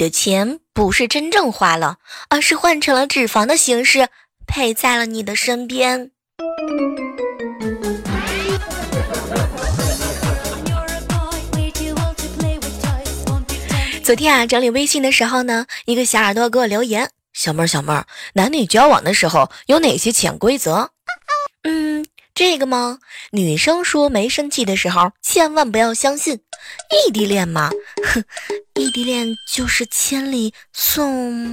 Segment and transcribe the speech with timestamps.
[0.00, 1.98] 的钱不是真正花了，
[2.30, 4.08] 而是换成了脂肪的形式
[4.46, 6.10] 陪在了你的身边。
[14.02, 20.92] 昨天啊，整理微信的时候呢，一个小耳朵给我留言：“小妹儿，小妹儿，男女交往的时候有哪些潜规则？”
[21.68, 22.06] 嗯。
[22.40, 23.00] 这个吗？
[23.32, 26.40] 女生说没生气的时候，千万不要相信。
[27.06, 27.68] 异地恋嘛，
[28.02, 28.24] 哼，
[28.76, 31.52] 异地恋就是千里送。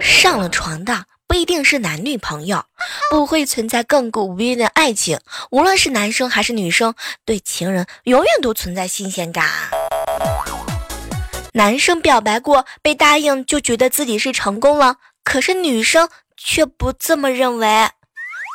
[0.00, 2.64] 上了床的不一定是男女朋友，
[3.10, 5.20] 不会存在亘古不变的爱情。
[5.50, 6.94] 无论是男生还是女生，
[7.26, 9.46] 对情人永远都存在新鲜感。
[11.52, 16.08] 男生表白过被答应，就觉得自己是成功了，可是女生。
[16.42, 17.90] 却不这么认为。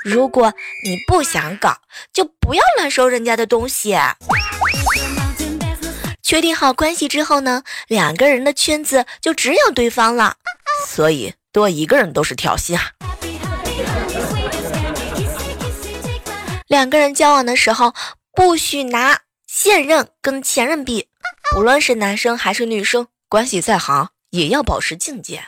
[0.03, 1.77] 如果你不想搞，
[2.11, 3.95] 就不要乱收人家的东西。
[6.21, 10.35] 确定好关系之后呢，两个人的圈子就只有对方了。
[10.87, 12.91] 所以多一个人都是挑衅啊。
[16.67, 17.93] 两个人交往的时候，
[18.33, 21.07] 不许拿现任跟前任比，
[21.55, 25.43] 无论是男生还是女生，关系再好也要保持境界。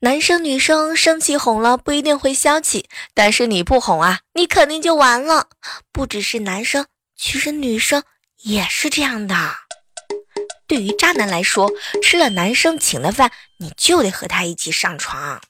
[0.00, 5.46] 男生女生生气哄了不一定会消气，但是你不哄啊，你肯定就完了。
[5.90, 6.84] 不只是男生，
[7.16, 8.02] 其实女生
[8.42, 9.34] 也是这样的。
[10.66, 15.40] 对于渣男来说，吃了男生请的饭，你就得和他一起上床。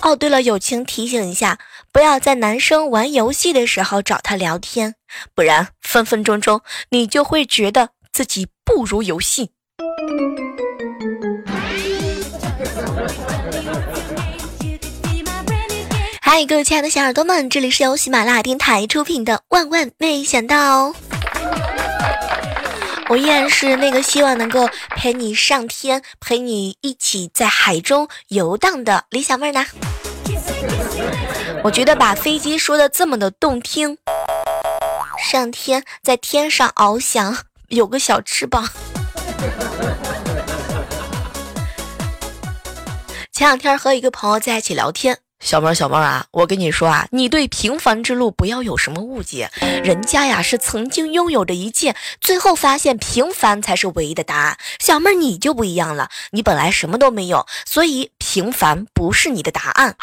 [0.00, 1.58] 哦，对了，友情提醒一下，
[1.92, 4.94] 不要在男生玩游戏的时候找他聊天，
[5.34, 9.50] 不然分分钟钟你就会觉得自己不如游戏。
[16.20, 20.90] 嗨，各位亲爱的小耳朵们，这里是由喜马拉雅电台出品的《万万没想到》，
[23.08, 29.66] 我依然是那个希望能够陪你上天、陪你一起在海中游荡的李小妹儿呢。
[31.64, 33.98] 我觉得把飞机说的这么的动听，
[35.18, 37.36] 上天在天上翱翔，
[37.68, 38.68] 有个小翅膀。
[43.38, 49.48] 前两天和一个朋友在一起聊天，小妹儿小妹儿啊，我跟你说啊，你对平凡之路不要有什么误解，
[49.84, 54.58] 人家呀是曾经拥有着一切，最后发现平凡才是唯一的答案。
[54.80, 59.96] 小妹儿你就不一样了，你本来什么都没有，所以平凡不是你的答案，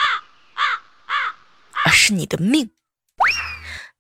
[1.83, 2.69] 而是你的命。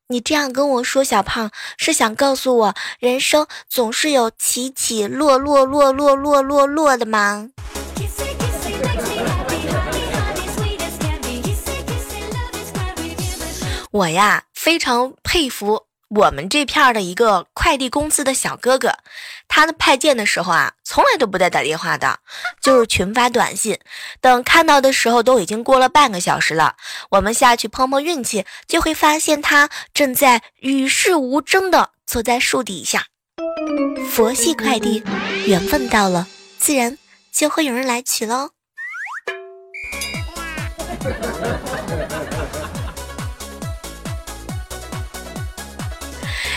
[0.07, 7.49] 你这样跟我说，小胖是想告诉我，人生总是有起起落落落落落落落的吗？
[13.95, 18.97] 我呀，非常佩服我们这片儿的一个快递公司的小哥哥，
[19.47, 22.19] 他的派件的时候啊，从来都不带打电话的，
[22.61, 23.79] 就是群发短信。
[24.19, 26.75] 等看到的时候，都已经过了半个小时了。
[27.11, 33.05] 我们下去碰碰运气，就会发现他正在与世无争的坐在树底下。
[34.11, 35.01] 佛系快递，
[35.45, 36.97] 缘分到了，自然
[37.31, 38.54] 就会有人来取喽。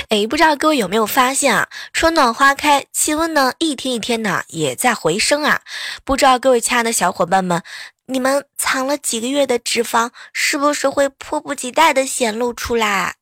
[0.09, 1.69] 哎，不知道各位有没有发现啊？
[1.93, 5.61] 春暖花开，气温呢一天一天的也在回升啊！
[6.03, 7.63] 不知道各位亲爱的小伙伴们，
[8.07, 13.17] 你们藏了几个月的脂肪，是不是会迫不及待的显露出来？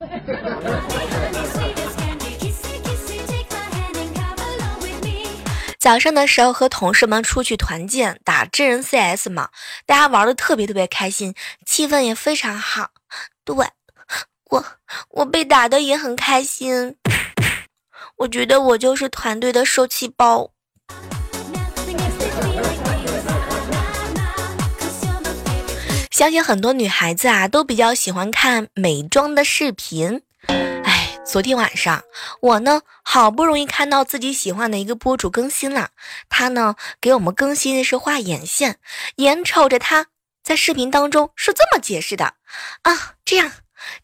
[5.78, 9.50] 早上的时候和同事们出去团建打真人 CS 嘛，
[9.84, 11.34] 大家玩的特别特别开心，
[11.66, 12.88] 气氛也非常好。
[13.44, 13.66] 对。
[14.50, 14.64] 我
[15.10, 16.96] 我被打的也很开心，
[18.18, 20.50] 我觉得我就是团队的受气包。
[26.10, 32.02] 相信很多女孩子啊都比较喜欢看美妆的视频，哎，昨天晚上
[32.42, 35.90] 我呢好不容易看到自己喜欢的一个博主更新了，
[36.28, 38.78] 他呢给我们更新的是画眼线，
[39.16, 40.08] 眼瞅着他
[40.42, 42.34] 在视频当中是这么解释的。
[42.82, 43.52] 啊，这样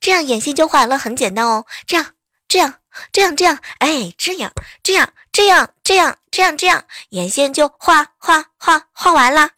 [0.00, 2.12] 这样眼线就画了，很简单哦，这样
[2.48, 2.74] 这样
[3.12, 4.52] 这样这样，哎，这样
[4.82, 9.50] 这样这样这样这样这样，眼线就画画画画完了。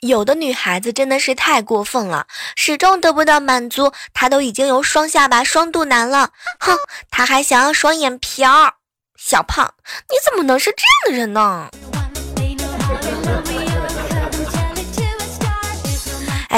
[0.00, 6.30] 有的女孩子真的是太过分了，始终得不到满足，她都已经有双下巴、双肚腩了，
[6.60, 6.78] 哼，
[7.10, 8.72] 她还想要双眼皮儿。
[9.18, 9.74] 小胖，
[10.08, 11.68] 你怎么能是这样的人呢？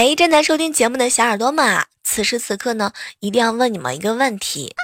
[0.00, 4.74] 哎，正在收听节目的小耳朵们啊，此时此刻呢，一定要问你们一个问题：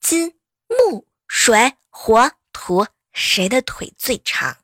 [0.00, 0.34] 金、
[0.66, 4.56] 木、水、火、土，谁的腿最长？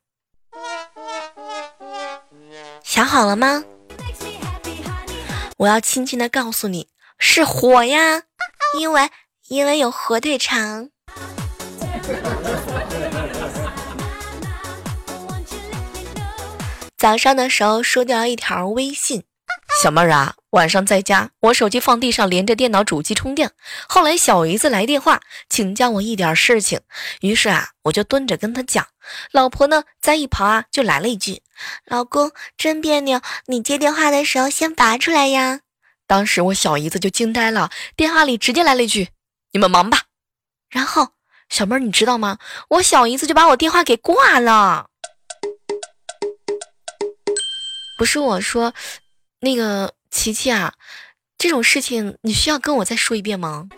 [2.82, 3.62] 想好了吗？
[5.58, 8.24] 我要轻轻的告诉你，是火呀，
[8.76, 9.08] 因为
[9.46, 10.90] 因为有火腿肠。
[16.98, 19.22] 早上的时候收掉一条微信。
[19.82, 23.52] 小妹儿啊，晚上在家，我手机放地上，连着电脑主机充电。
[23.86, 25.20] 后来小姨子来电话，
[25.50, 26.80] 请教我一点事情，
[27.20, 28.86] 于是啊，我就蹲着跟她讲。
[29.30, 31.42] 老婆呢，在一旁啊，就来了一句
[31.84, 35.60] ：“老公真别扭，你接电话的时候先拔出来呀。”
[36.06, 39.08] 当时我小姨子就惊呆了，电话里直接来了一句
[39.52, 40.04] ：“你们忙吧。”
[40.70, 41.08] 然后
[41.50, 42.38] 小妹儿，你知道吗？
[42.70, 44.86] 我小姨子就把我电话给挂了。
[47.98, 48.72] 不是我说。
[49.44, 50.72] 那个琪琪啊，
[51.36, 53.68] 这种事情你需要跟我再说一遍吗？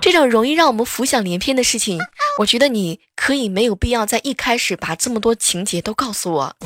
[0.00, 1.98] 这种容易让我们浮想联翩的事情，
[2.38, 6.56] 我觉得你可以没有必要在一开始把这么多情节都告诉我。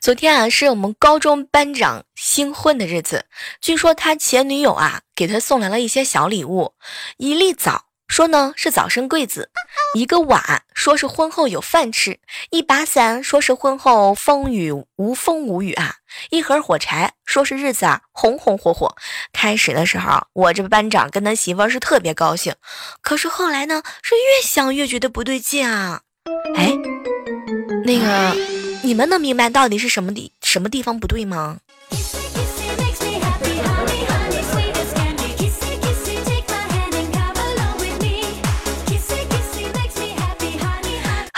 [0.00, 3.26] 昨天啊，是我们高中班长新婚的日子，
[3.60, 6.72] 据说他前女友啊给他送来了一些小礼物，
[7.18, 7.87] 一粒枣。
[8.08, 9.50] 说呢是早生贵子，
[9.94, 12.18] 一个碗说是婚后有饭吃，
[12.50, 15.96] 一把伞说是婚后风雨无风无雨啊，
[16.30, 18.96] 一盒火柴说是日子啊红红火火。
[19.32, 22.54] 开始的时候，我这班长跟他媳妇是特别高兴，
[23.02, 26.00] 可是后来呢是越想越觉得不对劲啊。
[26.56, 26.72] 哎，
[27.84, 28.36] 那个
[28.82, 31.58] 你们能明白到底是什么地什么地方不对吗？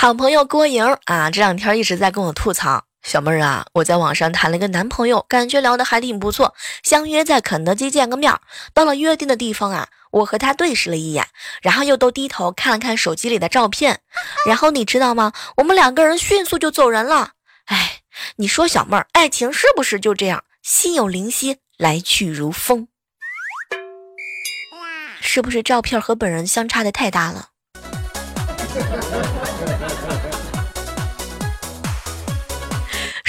[0.01, 8.35] 好朋友郭莹啊，这两天一直在跟我吐槽，小妹儿啊，我在网上谈了个男朋友，感觉聊得还挺不错，相约在肯德基见个面。
[8.73, 11.29] 到了约定的地方啊，我和他对视了一眼，
[11.61, 14.01] 然后又都低头看了看手机里的照片，
[14.47, 15.35] 然后你知道吗？
[15.59, 17.33] 我们两个人迅速就走人了。
[17.67, 18.01] 哎，
[18.37, 22.89] 你说小妹儿，爱情是不是就这样，心有灵犀，来去如风？
[25.21, 27.49] 是不是照片和本人相差的太大了？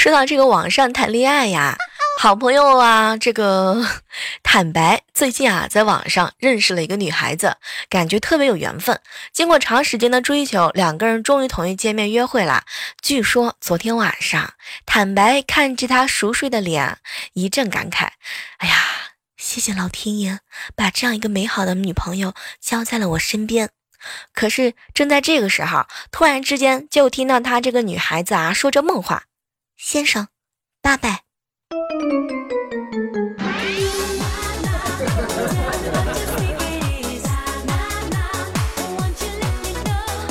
[0.01, 1.77] 说到这个网上谈恋爱呀，
[2.17, 3.85] 好朋友啊，这个
[4.41, 7.57] 坦白最近啊，在网上认识了一个女孩子，
[7.87, 8.99] 感觉特别有缘分。
[9.31, 12.63] 经过长时间的追求，两个人终于同意见面约会了。
[13.03, 14.55] 据说昨天晚上，
[14.87, 16.97] 坦白看着他熟睡的脸，
[17.33, 18.07] 一阵感慨
[18.57, 18.75] ：“哎呀，
[19.37, 20.39] 谢谢老天爷，
[20.75, 23.69] 把这样一个美好的女朋友交在了我身边。”
[24.33, 29.25] 可是正在这个时候，突然之间就听到他这个女孩子啊说着梦话。
[29.83, 30.27] 先生，
[30.79, 31.23] 八百。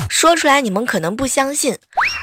[0.09, 1.77] 说出来你们可能不相信，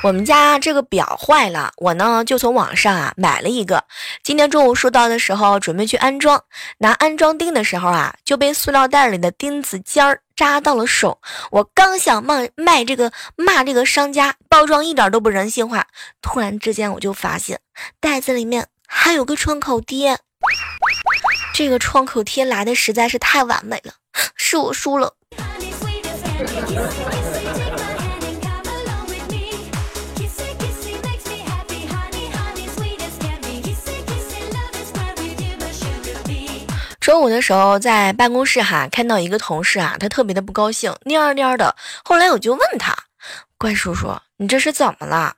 [0.03, 3.83] 我们家这个表坏了，我呢就从网上啊买了一个。
[4.23, 6.41] 今天中午收到的时候，准备去安装，
[6.77, 10.21] 拿安装钉的时候啊，就被塑料袋里的钉子尖儿。
[10.37, 15.87] 扎到了手，我刚想骂卖这个骂这个商家包装一点都不人性化，
[16.21, 17.59] 突然之间我就发现
[17.99, 20.19] 袋子里面还有个创口贴，
[21.55, 23.93] 这个创口贴来的实在是太完美了，
[24.35, 25.15] 是我输了。
[37.07, 41.73] 中午的时候在办公室哈，看到一个同事啊，他特别的不高兴，蔫蔫的。
[42.03, 42.93] 后来我就问他，
[43.57, 45.35] 关叔叔，你这是怎么了？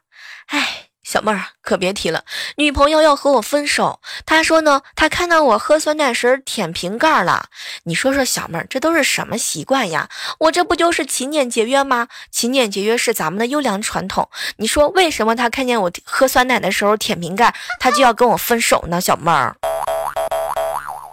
[0.47, 2.23] 哎，小妹儿可别提了，
[2.55, 4.01] 女朋友要和我分手。
[4.25, 7.49] 他说呢，他看到我喝酸奶时舔瓶盖了。
[7.83, 10.09] 你说说，小妹儿，这都是什么习惯呀？
[10.39, 12.07] 我这不就是勤俭节约吗？
[12.31, 14.27] 勤俭节约是咱们的优良传统。
[14.57, 18.99] 你说为什么他看见我喝酸奶的时候舔瓶盖，他就要跟我分手呢？
[18.99, 19.55] 小妹儿，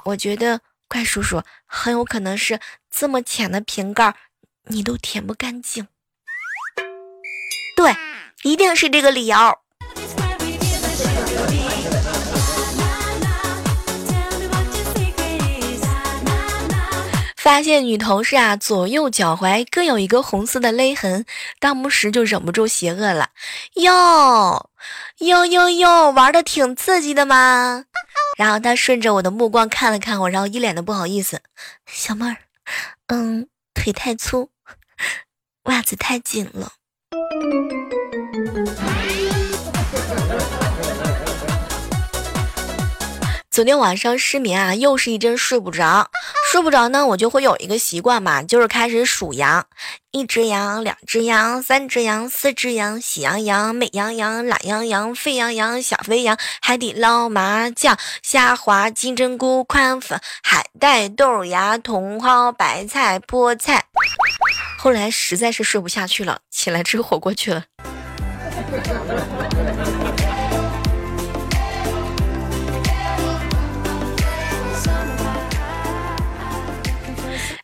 [0.07, 4.15] 我觉得怪叔叔很有可能是这么浅的瓶盖，
[4.69, 5.89] 你都舔不干净。
[7.77, 7.93] 对，
[8.45, 9.37] 一定是这个理由。
[17.37, 21.25] 发现女同事啊，左右脚踝各有一个红色的勒痕，
[21.59, 23.31] 当不时就忍不住邪恶了。
[23.75, 24.71] 哟
[25.19, 27.85] 哟哟哟，玩的挺刺激的嘛。
[28.37, 31.41] 然后他顺着我的目光看了看我，然后一脸的不好意思。
[31.87, 32.37] 小妹儿，
[33.09, 34.51] 嗯，腿太粗，
[35.65, 36.73] 袜子太紧了。
[43.57, 46.11] 昨天晚上失眠啊，又是一阵睡不着。
[46.53, 49.65] 睡不着呢，我就会有一个习惯嘛，就是开始数羊：
[50.11, 63.87] 一只羊，两只羊，三只羊，四只羊，喜羊羊、美羊羊、懒羊羊、沸羊羊、小肥羊、海底捞、麻酱、虾滑、金针菇、宽粉、海带、豆芽、茼蒿、白菜、菠菜。
[64.77, 67.65] 后来实在是睡不下去了，起来吃火锅去了。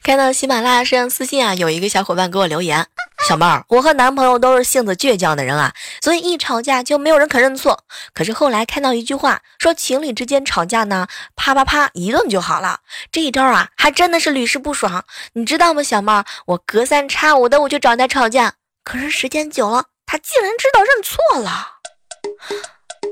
[0.02, 2.84] 看到喜马拉雅上私信啊，有一个小伙伴给我留言
[3.28, 7.84] ：“小妹儿，我和男朋友都是性子倔强的人啊，所以一吵架就没有人肯认错。
[8.12, 11.06] 可是后来看到一句话，说情侣之间吵架呢，
[11.36, 12.80] 啪啪啪一顿就好了。
[13.12, 15.04] 这一招啊，还真的是屡试不爽。
[15.34, 16.24] 你知道吗，小妹儿？
[16.46, 21.78] 我隔三差五的我就找他吵架，可是时间久了，他竟然知道认错了。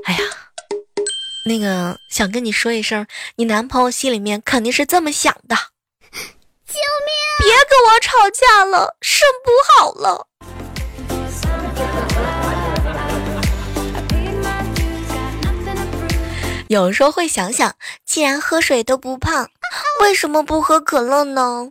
[0.03, 0.19] 哎呀，
[1.45, 3.07] 那个想跟你说一声，
[3.37, 5.57] 你男朋友心里面肯定是这么想的。”
[7.41, 10.27] 别跟我吵架了，肾不好了。
[16.67, 19.49] 有时候会想想，既然喝水都不胖，
[20.01, 21.67] 为什么不喝可乐呢？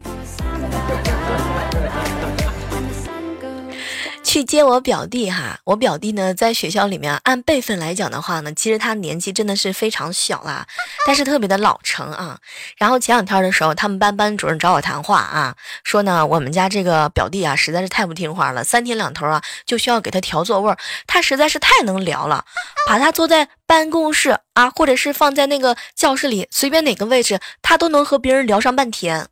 [4.31, 10.65] 去接我表弟哈，我表弟呢在学校里面按辈分来讲的话呢，其实他年纪真的是非常小啦，
[11.05, 12.39] 但是特别的老成啊。
[12.77, 20.73] 然后前两天的时候，他们班班主任找我谈话啊，说呢我们家这个表弟啊实在是太不听话了，三天两头啊就需要给他调座位，
[21.09, 22.45] 他实在是太能聊了，
[22.87, 29.27] 把他坐在办公室啊，或者是放在那个教室里随便哪个位置，他都能和别人聊上半天。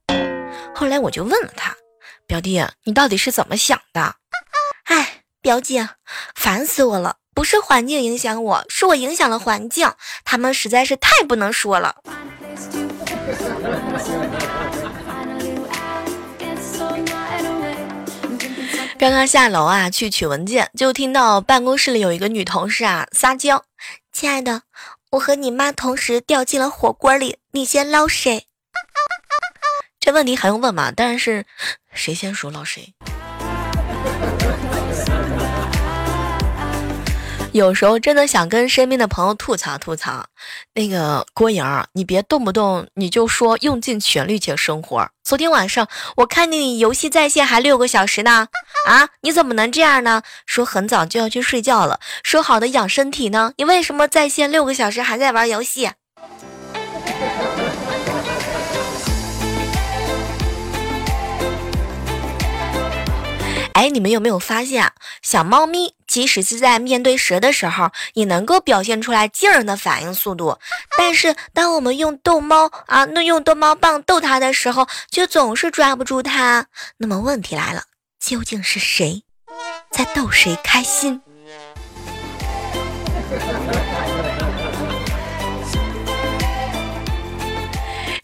[0.75, 1.77] 后来我就问了他，
[2.27, 4.17] 表弟你到底是怎么想的？
[4.89, 5.89] 哎，表姐，
[6.35, 7.17] 烦死我了！
[7.35, 9.93] 不是环境影响我，是我影响了环境。
[10.25, 11.97] 他们实在是太不能说了。
[18.99, 23.65] 刚刚下楼啊，去取文件，就听到办公室里有一个女同事啊撒娇
[24.11, 24.63] ：“亲爱的，
[25.13, 28.47] 我和你妈同时掉进了火锅里，你先捞谁？”
[30.01, 30.91] 这问题还用问吗？
[30.91, 31.45] 当然是
[31.93, 32.95] 谁先熟捞谁。
[37.53, 40.27] 有时候真的想跟身边的朋友吐槽吐槽，
[40.75, 45.09] 那个郭莹，你别动不动你就说用尽全力去生活。
[45.25, 48.49] 昨天晚上我看你游戏在线还六个小时呢，
[48.87, 50.23] 啊，你怎么能这样呢？
[50.47, 53.53] 说很早就要去睡觉了，说好的养身体呢？
[53.57, 55.91] 你为什么在线六个小时还在玩游戏？
[63.79, 64.93] 哎，你们有没有发现啊？
[65.23, 70.59] 小猫咪即使是在面对蛇的时候，也能够表现出来惊人的反应速度。
[70.97, 76.67] 但是，当我们用逗猫啊，那用逗猫棒逗它的时候，却总是抓不住它。
[76.97, 77.85] 那么问题来了，
[78.19, 79.23] 究竟是谁
[79.93, 81.23] 在逗谁开心？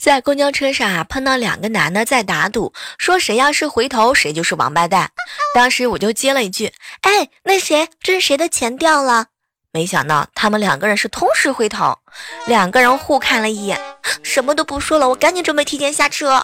[0.04, 5.11] 在公交车上啊，碰到两个男的在打赌，说谁要是回头，谁就是王八蛋。
[5.54, 9.28] 当时我就接了一句：“哎，那谁，这是谁的钱掉了？”
[9.73, 12.00] 没想到他们两个人是同时回头，
[12.46, 13.80] 两个人互看了一眼，
[14.23, 15.08] 什么都不说了。
[15.08, 16.38] 我赶紧准备提前下车。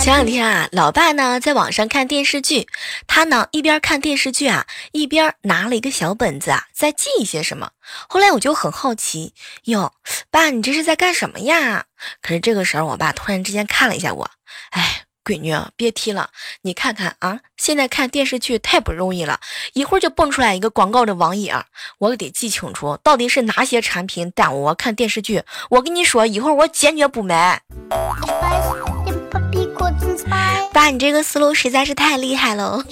[0.00, 2.68] 前两天啊，老爸呢在网上看电视剧，
[3.06, 7.70] 他呢一边看电视剧啊，一边拿了一个小本子啊，在记一些什么。
[8.08, 9.32] 后来我就很好奇，
[9.64, 9.94] 哟，
[10.30, 11.86] 爸，你这是在干什么呀？
[12.20, 14.30] 可是这个时候，我爸突然之间看了一下我，
[14.70, 15.03] 哎。
[15.24, 16.28] 闺女，别提了，
[16.62, 19.40] 你看看啊，现在看电视剧太不容易了，
[19.72, 21.54] 一会儿就蹦出来一个广告的网页，
[21.98, 25.42] 我得记清楚到底是哪些产品耽误我看电视剧。
[25.70, 27.62] 我跟你说，一会儿我坚决不买。
[30.72, 32.84] 爸，你这个思路实在是太厉害了。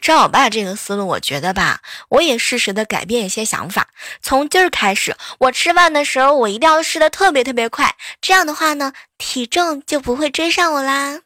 [0.00, 3.88] 照我爸这个思路，我觉得吧，我也适时的改变一些想法。
[4.22, 11.20] 从今儿开始，我吃饭的时候，我一定要吃的特别特别快，这样的话呢，体重就不会追上我啦。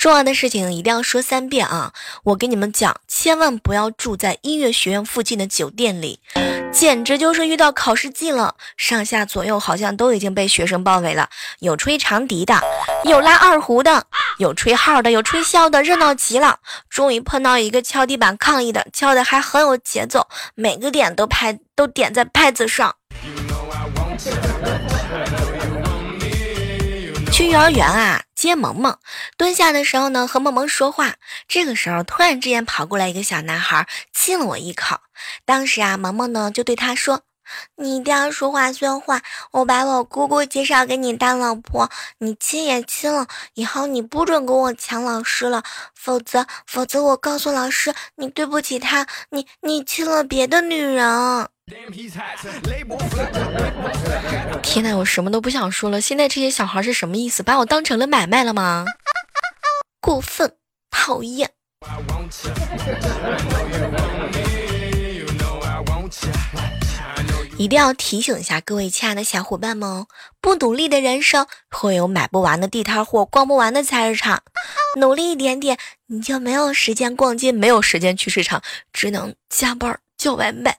[0.00, 1.92] 重要的事情一定要说三遍啊！
[2.24, 6.20] 我跟你们讲，千万不要住在音乐学院附近的酒店里，
[6.72, 8.54] 简直就是遇到考试季了。
[8.78, 11.28] 上下左右好像都已经被学生包围了，
[11.58, 12.58] 有吹长笛的，
[13.04, 14.06] 有拉二胡的，
[14.38, 16.60] 有吹号的，有吹箫的，热闹极了。
[16.88, 22.96] 终于碰到一个敲地板抗议的，敲的还很有节奏，每个点都拍都点在拍子上。
[27.30, 28.96] 去幼儿园啊，接萌萌，
[29.36, 31.16] 蹲下的时候呢，和萌萌说话。
[31.46, 34.96] 这个时候，突然之间跑过来一个小男孩，亲了我一口。
[35.44, 37.20] 当时啊，萌萌呢就对他说
[37.76, 39.20] ：“你一定要说话算话，
[39.50, 45.62] 我把我姑姑介绍给你当老婆，你亲也亲了，以后你不准跟我抢老师了，
[45.94, 51.50] 否则，否则我告诉老师，你对不起他，你你亲了别的女人。”
[54.62, 56.00] 天呐，我什么都不想说了。
[56.00, 57.44] 现在这些小孩是什么意思？
[57.44, 58.84] 把我当成了买卖了吗？
[60.02, 60.56] 过分，
[60.90, 61.50] 讨厌。
[67.56, 70.08] 一定要提醒一下各位亲爱的小伙伴们哦，
[70.40, 74.42] 不努力的人生会有买不完的地摊货，逛不完的菜市场。
[74.96, 78.60] 努力一点点，你就没有时间逛街，没有时间去市场，
[78.92, 80.78] 只能加班叫外卖。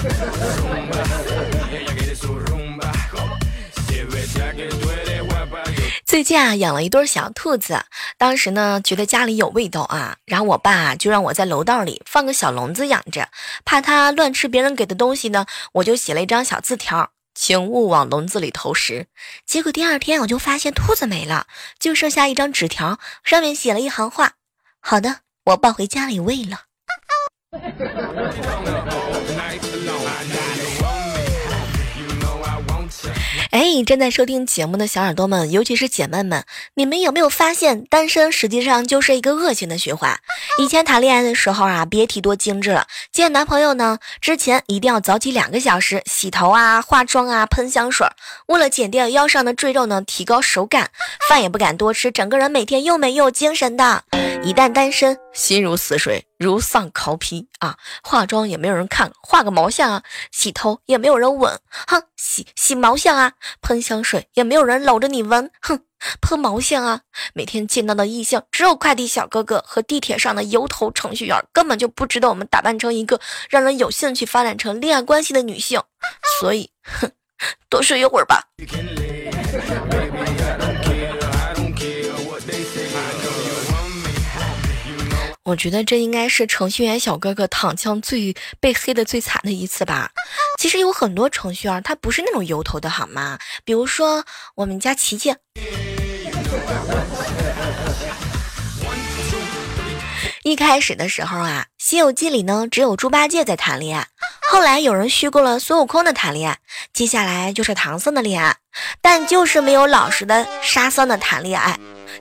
[6.06, 7.84] 最近啊，养了一对小兔子。
[8.18, 13.28] 当时呢，觉得家里有味道啊，然后我爸就让我在楼道里放个小笼子养着，
[13.64, 19.06] 怕它乱吃别人给的东西呢，我就写了一张小字条，请勿往笼子里投食。
[19.46, 21.46] 结果第二天我就发现兔子没了，
[21.78, 24.32] 就剩下一张纸条，上面写了一行话：
[24.80, 26.69] 好的，我抱回家里喂了。
[33.50, 40.16] 哎，正在收听节目的小耳朵们，尤其是姐妹们，你们有没有发现，单身实际上就是一个恶性的循环？
[40.60, 42.86] 以前谈恋爱的时候啊，别提多精致了。
[43.10, 48.06] 见男朋友呢，之前一定要早起两个小时洗头啊、化妆啊、喷香水，
[48.46, 50.88] 为了减掉腰上的赘肉呢，提高手感，
[51.28, 54.04] 饭也不敢多吃，整个人每天又美又精神的。
[54.44, 57.76] 一旦单身，心如死水，如丧考妣啊！
[58.02, 60.02] 化妆也没有人看，画个毛线啊！
[60.32, 63.34] 洗头也没有人吻，哼，洗洗毛线啊！
[63.60, 65.80] 喷香水也没有人搂着你闻，哼，
[66.22, 67.02] 喷毛线啊！
[67.34, 75.82] 每天见到的异性只有快递小哥哥和地铁上的油头程序员，根本就不值得我们打扮成一个让人有兴趣发展成恋爱关系的女性。
[76.40, 77.12] 所以，哼，
[77.68, 78.44] 多睡一会儿吧。
[85.50, 90.12] 我觉得这应该是程序员小哥哥躺枪最被黑的最惨的一次吧。
[90.60, 93.36] 其实有很多程序员他不是那种油头的好吗？
[93.64, 95.34] 比如说我们家琪琪。
[100.44, 104.06] 一开始的时候啊，《西游记》里呢只有猪八戒在谈恋爱，
[104.52, 106.58] 后来有人虚构了孙悟空的谈恋爱，
[106.92, 108.56] 接下来就是唐僧的恋爱，
[109.02, 111.76] 但就是没有老实的沙僧的谈恋爱。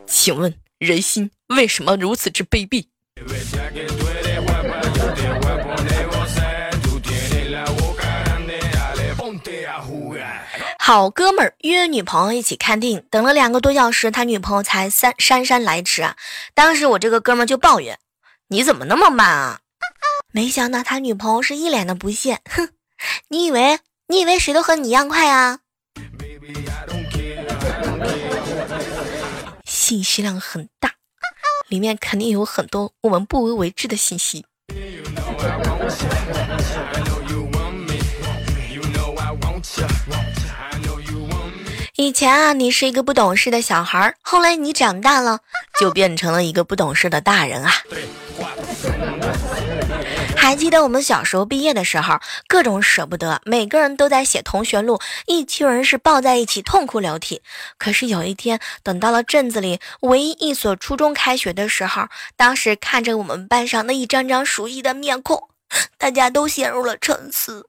[0.07, 2.87] 请问人心为什么如此之卑鄙？
[10.77, 16.15] 好哥们儿约女朋友一起看电影，等了两个多小时，他女朋友才姗姗姗来迟啊。
[16.55, 17.99] 当时我这个哥们儿就抱怨
[18.49, 19.59] ：“你怎么那么慢啊？”
[20.33, 22.69] 没想到他女朋友是一脸的不屑：“哼，
[23.27, 25.59] 你以为你以为谁都和你一样快啊？”
[29.65, 30.98] 信息量很大。
[31.69, 34.45] 里面肯定有很多我们不为为知的信息。
[41.95, 45.39] 以前啊，你是一个不懂事的小孩儿，后来你长大了，
[45.79, 47.71] 就变成了一个不懂事的大人啊。
[50.41, 57.43] 还记得我们小时候毕业的时候，各种舍不得，每个人都在写同学录，一群人是抱在一起痛哭流涕。
[57.77, 65.49] 可是有一天，等到了镇子里唯一一所初中开学的时候，当时看着我们班上那一张张熟悉的面孔，
[65.97, 67.67] 大家都陷入了沉思。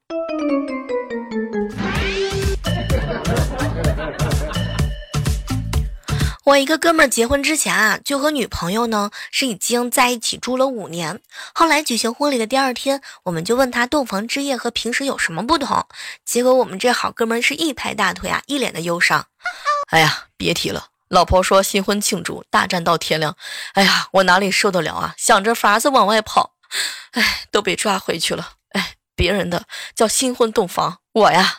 [6.50, 11.20] 我一个哥们儿结婚之前啊，就和女朋友呢是已经在一起住了五年。
[11.54, 15.86] 后来举行婚礼的第二天，我们就问他洞房之夜和平时有什么不同。
[16.24, 19.24] 结果我们这好哥们儿是一拍大腿啊，一脸的忧伤。
[19.90, 23.36] 哎呀，别提了，老婆说新婚庆祝，大战到天亮。
[23.74, 25.14] 哎呀，我哪里受得了啊？
[25.16, 26.54] 想着法子往外跑，
[27.12, 28.54] 哎，都被抓回去了。
[28.70, 31.58] 哎，别人的叫新婚洞房，我呀，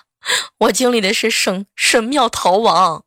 [0.59, 3.05] 我经历的是神神庙逃亡。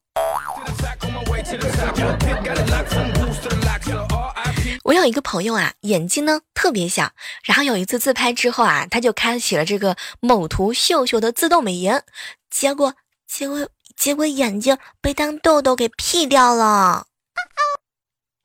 [4.82, 7.10] 我有一个朋友啊，眼睛呢特别小，
[7.44, 12.04] 然后有一次自拍之后啊，他就开启了这个某图秀秀的自动美颜，
[12.50, 12.94] 结果
[13.26, 17.06] 结果结果眼睛被当痘痘给 P 掉了。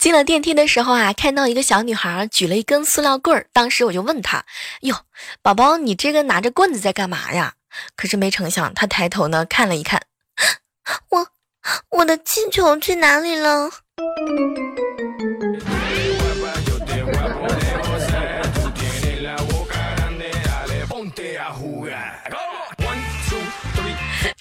[0.00, 4.42] 进了电梯的时候啊，看到一个小女孩举了一根塑料棍儿，当时我就问她
[4.80, 4.96] ：“哟，
[5.42, 7.52] 宝宝，你这个拿着棍子在干嘛呀？”
[7.96, 10.00] 可是没成想，她抬头呢看了一看，
[11.10, 11.28] 我
[11.90, 13.68] 我的气球去哪里了？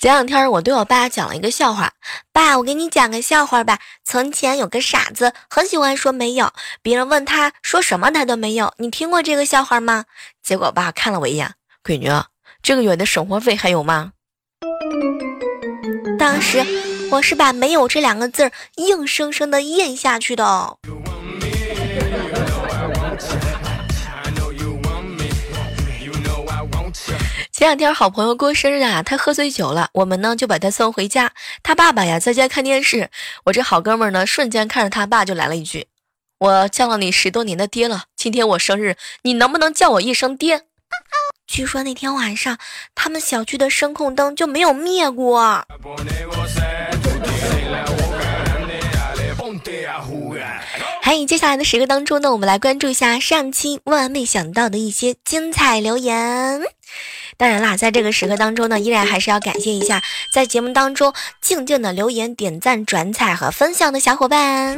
[0.01, 1.91] 前两天我对我爸讲了一个笑话，
[2.39, 3.79] 爸，我给你讲个笑话吧。
[4.05, 8.73] 从前有个傻子，很喜欢说没有，别人问他说什么他都没有。
[8.77, 10.05] 你听过这个笑话吗？
[10.41, 12.07] 结果爸看了我一眼，闺女，
[12.63, 14.13] 这个月的生活费还有吗？
[16.17, 16.65] 当时
[17.11, 20.45] 我是把没有这两个字硬生生的咽下去的。
[20.45, 20.77] 哦
[27.59, 31.33] 前两天好朋友过生日啊，他喝醉酒了，我们呢就把他送回家。
[31.61, 33.09] 他爸爸呀在家看电视，
[33.43, 35.87] 我这好哥们呢瞬间看着他爸就来了一句
[36.39, 40.61] ：“我叫了你十多年的爹了，今天我生日，你能不能叫我一声爹？”
[41.47, 42.57] 据说那天晚上
[42.95, 45.65] 他们小区的声控灯就没有灭过。
[51.01, 56.61] 嗨，接下来的时刻当中呢，我们来关注一下上期万万没想到的一些精彩留言。
[57.39, 64.77] 当然啦，在这个时刻当中呢，依然还是要感谢一下在节目当中静静的留言、点赞、转采和分享的小伙伴。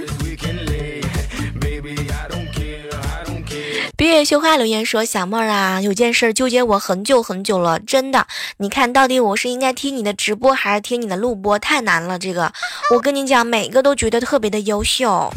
[3.97, 8.27] 闭月羞花留言说：“小妹儿啊，有件事纠结我很久很久了，真的。
[8.57, 11.57] 你看到底我是应该听你的直播还是听你的录播？
[11.57, 12.53] 太难了，这个。
[12.93, 15.33] 我跟你讲，每个都觉得特别的优秀。”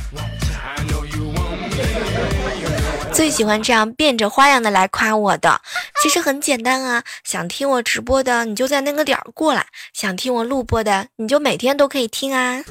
[3.15, 5.61] 最喜欢这样变着花样的来夸我的，
[6.03, 7.05] 其实很简单啊。
[7.23, 12.63] 想听我直播的，你就在那个点儿过来；想听我录播的，你就每天都可以听啊。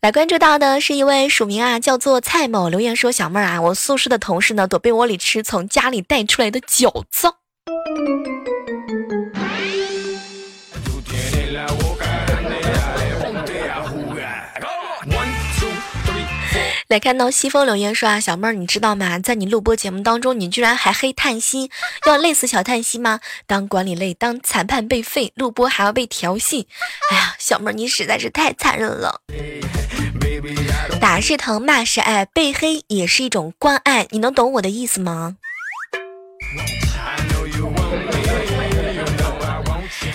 [0.00, 7.28] 来关注到的是一位署名啊，叫做蔡某，留言说：“小妹儿啊，我宿舍的同事呢，躲被窝里吃从家里带出来的饺子。”
[16.92, 19.18] 来看到西风留言说啊，小妹儿，你知道吗？
[19.18, 21.70] 在你录播节目当中，你居然还黑叹息，
[22.06, 23.20] 要累死小叹息吗？
[23.46, 26.68] 当管理累，当裁判被废，录播还要被调戏。
[27.10, 29.22] 哎呀，小妹儿，你实在是太残忍了。
[31.00, 35.36] 打是疼，骂是爱，被黑也是一种关爱，你能懂我的意思吗？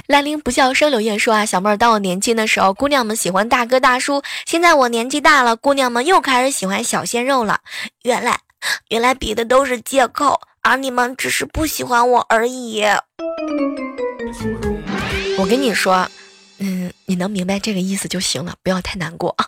[0.08, 7.60] 兰陵不笑生柳叶说啊，小妹儿，当我年轻的时候，姑娘们喜欢大哥大叔；现在我年纪大了，姑娘们又开始喜欢小鲜肉了。
[8.04, 8.40] 原来，
[8.88, 12.86] 原来比的都是借口，而你们只是不喜欢我而已。
[15.38, 16.10] 我跟你说，
[16.60, 19.46] 嗯，你能明白这个意思就行了，不要太难过啊。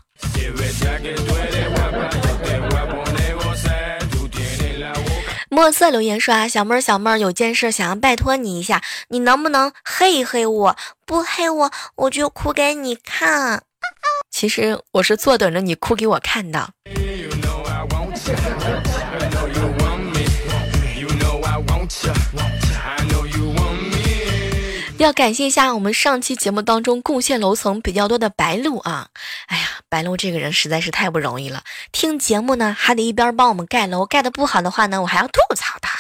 [5.52, 10.78] 墨色留言说啊，小妹儿，小妹儿，有件事想要拜托你一下，你能不能黑一黑我？
[11.08, 13.64] 不黑我，我就哭给你看。
[14.30, 16.70] 其实我是坐等着你哭给我看的。
[25.04, 29.08] 要感谢一下我们上期节目当中贡献楼层比较多的白鹿啊！
[29.48, 35.98] 哎呀，白鹿这个人实在是太不容易了，听节目呢还得一边帮我们盖楼，盖的不好的话呢，我还要吐槽他。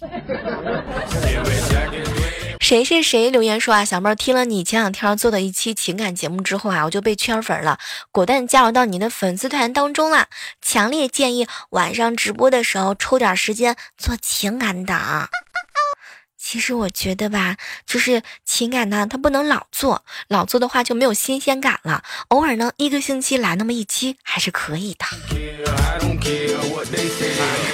[2.58, 7.78] 谁是谁留言说啊，小妹儿听了你前两天做的一期情感节目之后啊，我就被圈粉了，
[8.10, 10.28] 果断加入到你的粉丝团当中了。
[10.62, 15.28] 强烈建议晚上直播的时候抽点时间做情感档。
[16.50, 22.02] 其实我觉得吧，就是情感呢，它不能老做，老做的话就没有新鲜感了。
[22.26, 25.06] 偶尔呢，一个星期来那么一期还是可以的。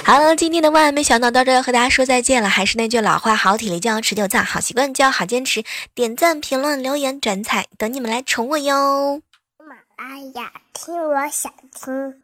[0.05, 2.47] 好了，今天的万万没想到到这要和大家说再见了。
[2.49, 5.63] 还是那句老话，好体力就要持久战，好习惯就要好坚持。
[5.95, 9.23] 点赞、评论、留言、转采，等你们来宠我哟。
[9.57, 12.21] 喜马拉雅，听我想听。